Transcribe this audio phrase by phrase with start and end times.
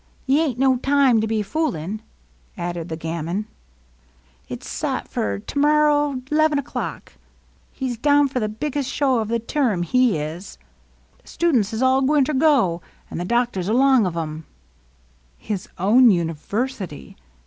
[0.25, 2.01] Te ain't no time to be f oolin',"
[2.57, 3.43] added the gamin.
[3.43, 3.45] ^^
[4.49, 6.31] It 's sot for termorrer 28 LOVELINESS.
[6.31, 7.13] 'leven o'clock.
[7.71, 10.57] He 's down for the biggest show of the term, he is.
[11.21, 14.47] The students is all gwineter go, an' the doctors along of 'em."
[15.37, 17.15] His own university